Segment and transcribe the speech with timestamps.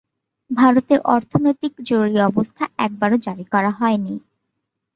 [0.51, 4.13] ভারতে অর্থনৈতিক জরুরি অবস্থা একবারও জারি করা হয়নি।